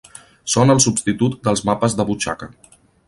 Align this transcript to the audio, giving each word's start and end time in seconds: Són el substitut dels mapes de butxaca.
Són 0.53 0.73
el 0.75 0.79
substitut 0.85 1.35
dels 1.49 1.63
mapes 1.71 1.97
de 2.01 2.07
butxaca. 2.09 2.49